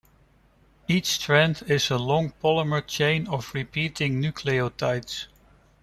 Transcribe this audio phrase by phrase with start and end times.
[0.87, 5.27] Each strand is a long polymer chain of repeating nucleotides.